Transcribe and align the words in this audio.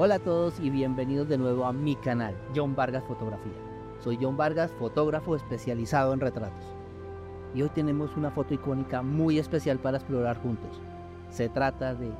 Hola 0.00 0.14
a 0.14 0.18
todos 0.20 0.60
y 0.60 0.70
bienvenidos 0.70 1.28
de 1.28 1.36
nuevo 1.38 1.64
a 1.64 1.72
mi 1.72 1.96
canal, 1.96 2.32
John 2.54 2.76
Vargas 2.76 3.02
Fotografía. 3.02 3.58
Soy 3.98 4.16
John 4.22 4.36
Vargas, 4.36 4.70
fotógrafo 4.78 5.34
especializado 5.34 6.14
en 6.14 6.20
retratos. 6.20 6.64
Y 7.52 7.62
hoy 7.62 7.68
tenemos 7.70 8.16
una 8.16 8.30
foto 8.30 8.54
icónica 8.54 9.02
muy 9.02 9.40
especial 9.40 9.80
para 9.80 9.96
explorar 9.96 10.40
juntos. 10.40 10.80
Se 11.30 11.48
trata 11.48 11.96
de 11.96 12.12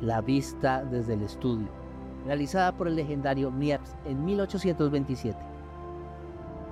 La 0.00 0.20
vista 0.20 0.84
desde 0.84 1.14
el 1.14 1.22
estudio, 1.22 1.66
realizada 2.24 2.70
por 2.76 2.86
el 2.86 2.94
legendario 2.94 3.50
Niepce 3.50 3.96
en 4.04 4.24
1827. 4.24 5.36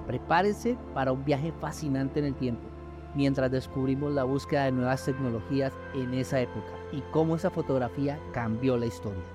Prepárense 0.07 0.79
para 0.95 1.11
un 1.11 1.25
viaje 1.25 1.51
fascinante 1.61 2.21
en 2.21 2.27
el 2.27 2.37
tiempo, 2.37 2.69
mientras 3.17 3.51
descubrimos 3.51 4.13
la 4.13 4.23
búsqueda 4.23 4.67
de 4.67 4.73
nuevas 4.73 5.05
tecnologías 5.05 5.73
en 5.95 6.15
esa 6.15 6.41
época 6.41 6.71
y 6.93 7.01
cómo 7.11 7.35
esa 7.35 7.51
fotografía 7.51 8.21
cambió 8.33 8.77
la 8.77 8.87
historia. 8.87 9.34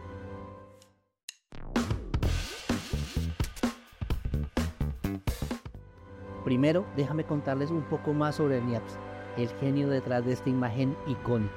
Primero, 6.50 6.84
déjame 6.96 7.26
contarles 7.26 7.70
un 7.70 7.84
poco 7.84 8.12
más 8.12 8.38
sobre 8.38 8.60
Niepce, 8.60 8.98
el 9.38 9.50
genio 9.60 9.88
detrás 9.88 10.26
de 10.26 10.32
esta 10.32 10.50
imagen 10.50 10.98
icónica. 11.06 11.54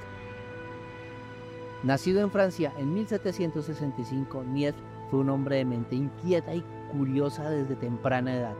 Nacido 1.82 2.20
en 2.20 2.30
Francia 2.30 2.74
en 2.76 2.92
1765, 2.92 4.44
Niepce 4.44 4.78
fue 5.10 5.20
un 5.20 5.30
hombre 5.30 5.56
de 5.56 5.64
mente 5.64 5.96
inquieta 5.96 6.54
y 6.54 6.62
curiosa 6.90 7.48
desde 7.48 7.74
temprana 7.74 8.34
edad. 8.34 8.54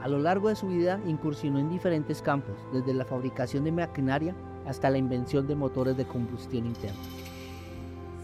A 0.00 0.06
lo 0.06 0.20
largo 0.20 0.50
de 0.50 0.54
su 0.54 0.68
vida 0.68 1.00
incursionó 1.04 1.58
en 1.58 1.70
diferentes 1.70 2.22
campos, 2.22 2.54
desde 2.72 2.94
la 2.94 3.04
fabricación 3.04 3.64
de 3.64 3.72
maquinaria 3.72 4.36
hasta 4.68 4.88
la 4.88 4.98
invención 4.98 5.48
de 5.48 5.56
motores 5.56 5.96
de 5.96 6.06
combustión 6.06 6.64
interna. 6.64 7.02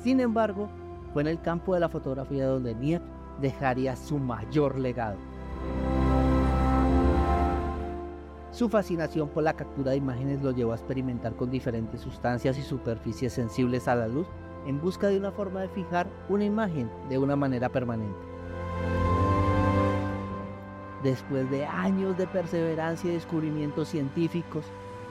Sin 0.04 0.20
embargo, 0.20 0.68
fue 1.12 1.22
en 1.22 1.28
el 1.28 1.40
campo 1.40 1.74
de 1.74 1.80
la 1.80 1.88
fotografía 1.88 2.46
donde 2.46 2.76
Niepce 2.76 3.10
dejaría 3.40 3.96
su 3.96 4.16
mayor 4.16 4.78
legado. 4.78 5.18
Su 8.58 8.68
fascinación 8.68 9.28
por 9.28 9.44
la 9.44 9.54
captura 9.54 9.92
de 9.92 9.98
imágenes 9.98 10.42
lo 10.42 10.50
llevó 10.50 10.72
a 10.72 10.74
experimentar 10.74 11.36
con 11.36 11.48
diferentes 11.48 12.00
sustancias 12.00 12.58
y 12.58 12.62
superficies 12.62 13.32
sensibles 13.32 13.86
a 13.86 13.94
la 13.94 14.08
luz 14.08 14.26
en 14.66 14.80
busca 14.80 15.06
de 15.06 15.16
una 15.16 15.30
forma 15.30 15.60
de 15.60 15.68
fijar 15.68 16.08
una 16.28 16.44
imagen 16.44 16.90
de 17.08 17.18
una 17.18 17.36
manera 17.36 17.68
permanente. 17.68 18.18
Después 21.04 21.48
de 21.52 21.66
años 21.66 22.18
de 22.18 22.26
perseverancia 22.26 23.08
y 23.08 23.14
descubrimientos 23.14 23.90
científicos, 23.90 24.64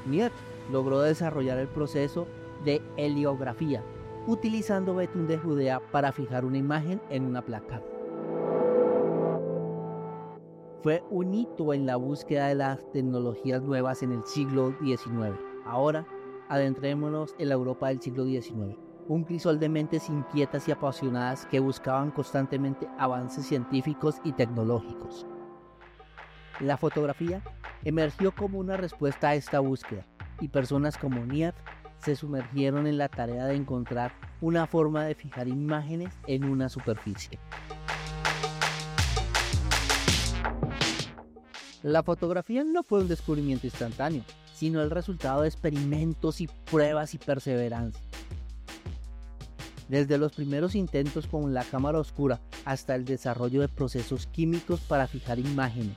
Niepce 0.05 0.37
logró 0.69 0.99
desarrollar 0.99 1.57
el 1.57 1.69
proceso 1.69 2.27
de 2.65 2.81
heliografía, 2.97 3.81
utilizando 4.27 4.93
betún 4.93 5.25
de 5.25 5.37
Judea 5.37 5.79
para 5.93 6.11
fijar 6.11 6.43
una 6.43 6.57
imagen 6.57 6.99
en 7.09 7.23
una 7.23 7.41
placa 7.41 7.81
fue 10.83 11.03
un 11.09 11.33
hito 11.33 11.73
en 11.73 11.85
la 11.85 11.95
búsqueda 11.95 12.47
de 12.47 12.55
las 12.55 12.91
tecnologías 12.91 13.61
nuevas 13.61 14.03
en 14.03 14.11
el 14.11 14.23
siglo 14.25 14.75
XIX. 14.81 15.37
Ahora, 15.65 16.05
adentrémonos 16.49 17.35
en 17.39 17.49
la 17.49 17.55
Europa 17.55 17.89
del 17.89 18.01
siglo 18.01 18.25
XIX, 18.25 18.77
un 19.07 19.23
crisol 19.23 19.59
de 19.59 19.69
mentes 19.69 20.09
inquietas 20.09 20.67
y 20.67 20.71
apasionadas 20.71 21.45
que 21.47 21.59
buscaban 21.59 22.11
constantemente 22.11 22.87
avances 22.97 23.45
científicos 23.45 24.17
y 24.23 24.33
tecnológicos. 24.33 25.25
La 26.59 26.77
fotografía 26.77 27.41
emergió 27.83 28.33
como 28.33 28.59
una 28.59 28.77
respuesta 28.77 29.29
a 29.29 29.35
esta 29.35 29.59
búsqueda 29.59 30.05
y 30.39 30.47
personas 30.47 30.97
como 30.97 31.25
Niepce 31.25 31.61
se 31.99 32.15
sumergieron 32.15 32.87
en 32.87 32.97
la 32.97 33.09
tarea 33.09 33.45
de 33.45 33.55
encontrar 33.55 34.11
una 34.41 34.67
forma 34.67 35.03
de 35.03 35.15
fijar 35.15 35.47
imágenes 35.47 36.17
en 36.27 36.43
una 36.43 36.69
superficie. 36.69 37.39
La 41.87 42.03
fotografía 42.03 42.65
no 42.65 42.83
fue 42.83 42.99
un 42.99 43.07
descubrimiento 43.07 43.65
instantáneo, 43.65 44.21
sino 44.53 44.81
el 44.81 44.89
resultado 44.89 45.43
de 45.43 45.47
experimentos 45.47 46.41
y 46.41 46.49
pruebas 46.69 47.13
y 47.13 47.17
perseverancia. 47.17 48.03
Desde 49.87 50.17
los 50.17 50.33
primeros 50.33 50.75
intentos 50.75 51.27
con 51.27 51.53
la 51.53 51.63
cámara 51.63 51.97
oscura 51.97 52.41
hasta 52.65 52.93
el 52.93 53.05
desarrollo 53.05 53.61
de 53.61 53.69
procesos 53.69 54.27
químicos 54.27 54.81
para 54.81 55.07
fijar 55.07 55.39
imágenes, 55.39 55.95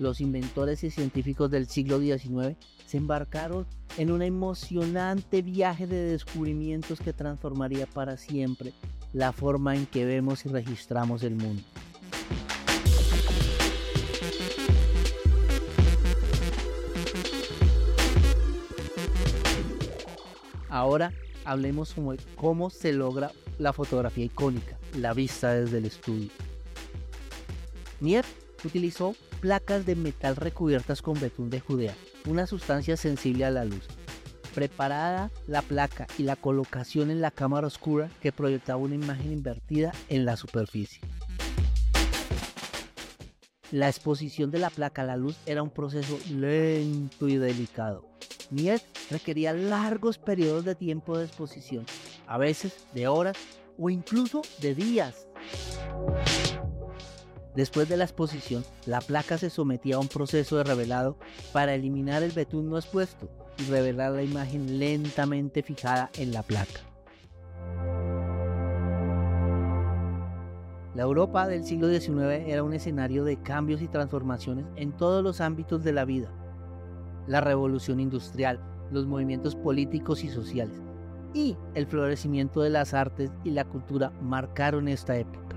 los 0.00 0.20
inventores 0.20 0.82
y 0.82 0.90
científicos 0.90 1.52
del 1.52 1.68
siglo 1.68 2.00
XIX 2.00 2.56
se 2.84 2.96
embarcaron 2.96 3.64
en 3.96 4.10
un 4.10 4.22
emocionante 4.22 5.42
viaje 5.42 5.86
de 5.86 6.02
descubrimientos 6.02 6.98
que 6.98 7.12
transformaría 7.12 7.86
para 7.86 8.16
siempre 8.16 8.72
la 9.12 9.30
forma 9.30 9.76
en 9.76 9.86
que 9.86 10.04
vemos 10.04 10.44
y 10.46 10.48
registramos 10.48 11.22
el 11.22 11.36
mundo. 11.36 11.62
Ahora 20.68 21.12
hablemos 21.44 21.90
sobre 21.90 22.18
cómo 22.36 22.70
se 22.70 22.92
logra 22.92 23.32
la 23.58 23.72
fotografía 23.72 24.24
icónica, 24.24 24.78
la 24.96 25.14
vista 25.14 25.54
desde 25.54 25.78
el 25.78 25.86
estudio. 25.86 26.30
Niepce 28.00 28.30
utilizó 28.64 29.14
placas 29.40 29.86
de 29.86 29.96
metal 29.96 30.36
recubiertas 30.36 31.02
con 31.02 31.18
betún 31.18 31.50
de 31.50 31.60
Judea, 31.60 31.94
una 32.26 32.46
sustancia 32.46 32.96
sensible 32.96 33.44
a 33.44 33.50
la 33.50 33.64
luz. 33.64 33.86
Preparada 34.54 35.30
la 35.46 35.62
placa 35.62 36.06
y 36.18 36.24
la 36.24 36.36
colocación 36.36 37.10
en 37.10 37.20
la 37.20 37.30
cámara 37.30 37.66
oscura 37.66 38.10
que 38.20 38.32
proyectaba 38.32 38.80
una 38.80 38.94
imagen 38.94 39.32
invertida 39.32 39.92
en 40.08 40.24
la 40.24 40.36
superficie. 40.36 41.00
La 43.70 43.88
exposición 43.88 44.50
de 44.50 44.58
la 44.58 44.70
placa 44.70 45.02
a 45.02 45.06
la 45.06 45.16
luz 45.16 45.36
era 45.44 45.62
un 45.62 45.70
proceso 45.70 46.18
lento 46.30 47.28
y 47.28 47.36
delicado. 47.36 48.17
Niepce 48.50 48.86
requería 49.10 49.52
largos 49.52 50.18
periodos 50.18 50.64
de 50.64 50.74
tiempo 50.74 51.18
de 51.18 51.24
exposición, 51.26 51.84
a 52.26 52.38
veces 52.38 52.86
de 52.94 53.06
horas 53.06 53.36
o 53.78 53.90
incluso 53.90 54.42
de 54.60 54.74
días. 54.74 55.28
Después 57.54 57.88
de 57.88 57.96
la 57.96 58.04
exposición, 58.04 58.64
la 58.86 59.00
placa 59.00 59.36
se 59.36 59.50
sometía 59.50 59.96
a 59.96 59.98
un 59.98 60.08
proceso 60.08 60.56
de 60.56 60.64
revelado 60.64 61.18
para 61.52 61.74
eliminar 61.74 62.22
el 62.22 62.30
betún 62.30 62.70
no 62.70 62.78
expuesto 62.78 63.28
y 63.58 63.64
revelar 63.64 64.12
la 64.12 64.22
imagen 64.22 64.78
lentamente 64.78 65.62
fijada 65.62 66.10
en 66.16 66.32
la 66.32 66.42
placa. 66.42 66.80
La 70.94 71.02
Europa 71.02 71.46
del 71.46 71.64
siglo 71.64 71.88
XIX 71.88 72.46
era 72.46 72.62
un 72.62 72.72
escenario 72.72 73.24
de 73.24 73.40
cambios 73.40 73.82
y 73.82 73.88
transformaciones 73.88 74.66
en 74.76 74.92
todos 74.92 75.22
los 75.22 75.40
ámbitos 75.40 75.84
de 75.84 75.92
la 75.92 76.04
vida. 76.04 76.32
La 77.28 77.42
revolución 77.42 78.00
industrial, 78.00 78.58
los 78.90 79.06
movimientos 79.06 79.54
políticos 79.54 80.24
y 80.24 80.28
sociales 80.30 80.80
y 81.34 81.58
el 81.74 81.86
florecimiento 81.86 82.62
de 82.62 82.70
las 82.70 82.94
artes 82.94 83.30
y 83.44 83.50
la 83.50 83.66
cultura 83.66 84.12
marcaron 84.22 84.88
esta 84.88 85.14
época. 85.14 85.54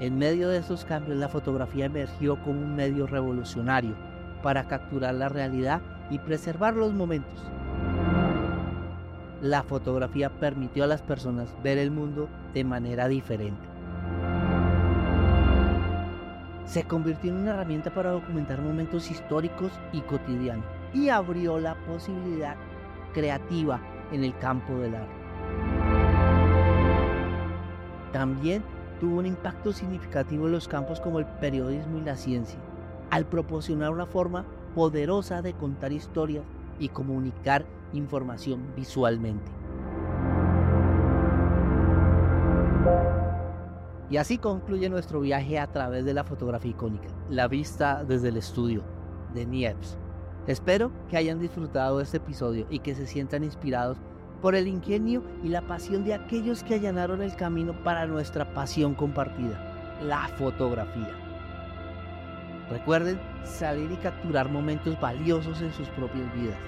En 0.00 0.18
medio 0.18 0.50
de 0.50 0.58
esos 0.58 0.84
cambios 0.84 1.16
la 1.16 1.30
fotografía 1.30 1.86
emergió 1.86 2.38
como 2.42 2.60
un 2.60 2.76
medio 2.76 3.06
revolucionario 3.06 3.96
para 4.42 4.68
capturar 4.68 5.14
la 5.14 5.30
realidad 5.30 5.80
y 6.10 6.18
preservar 6.18 6.76
los 6.76 6.92
momentos. 6.92 7.42
La 9.40 9.62
fotografía 9.62 10.28
permitió 10.28 10.84
a 10.84 10.86
las 10.86 11.00
personas 11.00 11.48
ver 11.62 11.78
el 11.78 11.90
mundo 11.90 12.28
de 12.52 12.64
manera 12.64 13.08
diferente 13.08 13.69
se 16.70 16.84
convirtió 16.84 17.32
en 17.32 17.38
una 17.38 17.50
herramienta 17.50 17.92
para 17.92 18.12
documentar 18.12 18.62
momentos 18.62 19.10
históricos 19.10 19.72
y 19.92 20.02
cotidianos 20.02 20.64
y 20.94 21.08
abrió 21.08 21.58
la 21.58 21.74
posibilidad 21.84 22.54
creativa 23.12 23.80
en 24.12 24.22
el 24.22 24.38
campo 24.38 24.74
del 24.74 24.94
arte. 24.94 25.12
También 28.12 28.62
tuvo 29.00 29.18
un 29.18 29.26
impacto 29.26 29.72
significativo 29.72 30.46
en 30.46 30.52
los 30.52 30.68
campos 30.68 31.00
como 31.00 31.18
el 31.18 31.26
periodismo 31.26 31.98
y 31.98 32.02
la 32.02 32.14
ciencia, 32.14 32.60
al 33.10 33.26
proporcionar 33.26 33.90
una 33.90 34.06
forma 34.06 34.44
poderosa 34.76 35.42
de 35.42 35.54
contar 35.54 35.90
historias 35.90 36.44
y 36.78 36.90
comunicar 36.90 37.64
información 37.92 38.62
visualmente. 38.76 39.59
Y 44.10 44.16
así 44.16 44.38
concluye 44.38 44.88
nuestro 44.88 45.20
viaje 45.20 45.60
a 45.60 45.68
través 45.68 46.04
de 46.04 46.14
la 46.14 46.24
fotografía 46.24 46.72
icónica, 46.72 47.06
la 47.28 47.46
vista 47.46 48.02
desde 48.02 48.28
el 48.28 48.36
estudio 48.36 48.82
de 49.34 49.46
Niepce. 49.46 49.96
Espero 50.48 50.90
que 51.08 51.16
hayan 51.16 51.38
disfrutado 51.38 52.00
este 52.00 52.16
episodio 52.16 52.66
y 52.70 52.80
que 52.80 52.96
se 52.96 53.06
sientan 53.06 53.44
inspirados 53.44 53.98
por 54.42 54.56
el 54.56 54.66
ingenio 54.66 55.22
y 55.44 55.48
la 55.48 55.62
pasión 55.62 56.04
de 56.04 56.14
aquellos 56.14 56.64
que 56.64 56.74
allanaron 56.74 57.22
el 57.22 57.36
camino 57.36 57.72
para 57.84 58.06
nuestra 58.06 58.52
pasión 58.52 58.96
compartida, 58.96 60.00
la 60.02 60.26
fotografía. 60.36 61.14
Recuerden 62.68 63.20
salir 63.44 63.92
y 63.92 63.96
capturar 63.96 64.50
momentos 64.50 65.00
valiosos 65.00 65.62
en 65.62 65.72
sus 65.72 65.88
propias 65.90 66.34
vidas. 66.34 66.58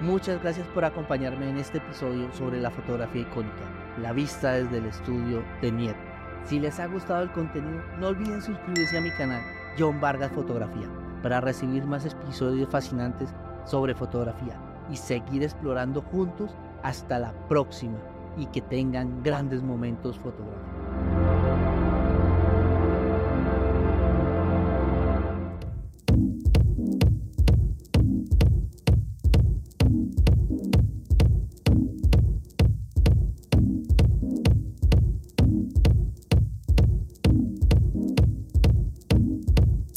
Muchas 0.00 0.40
gracias 0.40 0.64
por 0.68 0.84
acompañarme 0.84 1.50
en 1.50 1.56
este 1.56 1.78
episodio 1.78 2.32
sobre 2.32 2.60
la 2.60 2.70
fotografía 2.70 3.22
icónica, 3.22 3.64
la 4.00 4.12
vista 4.12 4.52
desde 4.52 4.78
el 4.78 4.86
estudio 4.86 5.42
de 5.60 5.72
Niet. 5.72 5.96
Si 6.44 6.60
les 6.60 6.78
ha 6.78 6.86
gustado 6.86 7.24
el 7.24 7.32
contenido, 7.32 7.82
no 7.98 8.08
olviden 8.08 8.40
suscribirse 8.40 8.96
a 8.96 9.00
mi 9.00 9.10
canal 9.10 9.42
John 9.76 10.00
Vargas 10.00 10.30
Fotografía 10.30 10.88
para 11.20 11.40
recibir 11.40 11.84
más 11.84 12.06
episodios 12.06 12.68
fascinantes 12.68 13.34
sobre 13.64 13.92
fotografía 13.92 14.56
y 14.88 14.96
seguir 14.96 15.42
explorando 15.42 16.00
juntos 16.00 16.54
hasta 16.84 17.18
la 17.18 17.32
próxima 17.48 17.98
y 18.36 18.46
que 18.46 18.60
tengan 18.60 19.24
grandes 19.24 19.64
momentos 19.64 20.16
fotográficos. 20.16 20.87